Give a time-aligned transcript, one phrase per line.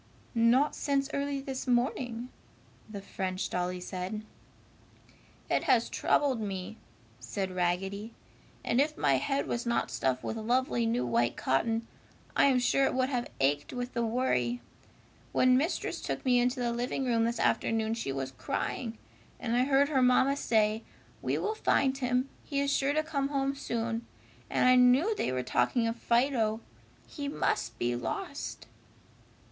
[0.33, 2.29] "Not since early this morning,"
[2.89, 4.23] the French dolly said.
[5.47, 6.77] "It has troubled me,"
[7.19, 8.15] said Raggedy,
[8.65, 11.85] "and if my head was not stuffed with lovely new white cotton,
[12.35, 14.59] I am sure it would have ached with the worry!
[15.33, 18.97] When Mistress took me into the living room this afternoon she was crying,
[19.39, 20.81] and I heard her mamma say,
[21.21, 22.27] 'We will find him!
[22.43, 24.07] He is sure to come home soon!'
[24.49, 26.61] and I knew they were talking of Fido!
[27.05, 28.65] He must be lost!"